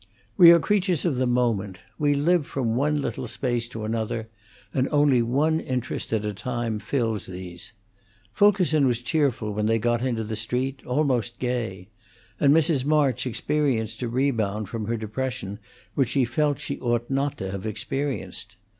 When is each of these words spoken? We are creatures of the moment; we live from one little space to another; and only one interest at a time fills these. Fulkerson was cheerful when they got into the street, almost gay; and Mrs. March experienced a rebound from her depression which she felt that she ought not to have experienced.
We 0.35 0.49
are 0.49 0.57
creatures 0.57 1.05
of 1.05 1.17
the 1.17 1.27
moment; 1.27 1.77
we 1.99 2.15
live 2.15 2.47
from 2.47 2.75
one 2.75 2.99
little 3.01 3.27
space 3.27 3.67
to 3.67 3.85
another; 3.85 4.29
and 4.73 4.89
only 4.89 5.21
one 5.21 5.59
interest 5.59 6.11
at 6.11 6.25
a 6.25 6.33
time 6.33 6.79
fills 6.79 7.27
these. 7.27 7.73
Fulkerson 8.33 8.87
was 8.87 9.03
cheerful 9.03 9.53
when 9.53 9.67
they 9.67 9.77
got 9.77 10.01
into 10.03 10.23
the 10.23 10.35
street, 10.35 10.81
almost 10.87 11.37
gay; 11.37 11.87
and 12.39 12.51
Mrs. 12.51 12.83
March 12.83 13.27
experienced 13.27 14.01
a 14.01 14.09
rebound 14.09 14.69
from 14.69 14.87
her 14.87 14.97
depression 14.97 15.59
which 15.93 16.09
she 16.09 16.25
felt 16.25 16.57
that 16.57 16.63
she 16.63 16.79
ought 16.79 17.07
not 17.11 17.37
to 17.37 17.51
have 17.51 17.67
experienced. 17.67 18.55